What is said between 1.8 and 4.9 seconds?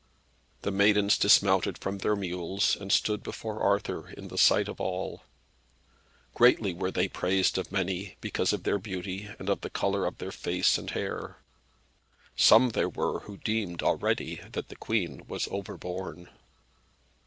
their mules, and stood before Arthur, in the sight of